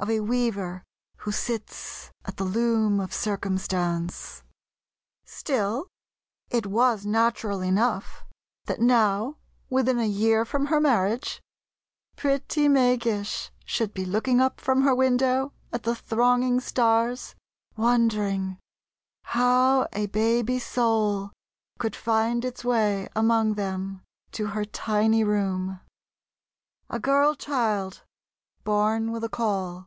[0.00, 0.84] of a Weaver
[1.16, 4.44] who sits at the Loom of Circumstance....
[5.24, 5.88] Still,
[6.50, 8.24] it was natural enough
[8.66, 11.42] that now, within a year from her marriage,
[12.14, 17.34] pretty May Gish should be looking up from her window at the thronging stars,
[17.76, 18.56] wondering
[19.24, 21.32] how a baby soul
[21.80, 25.80] could find its way among them to her tiny room.
[26.88, 28.04] A girl child,
[28.62, 29.86] born with a caul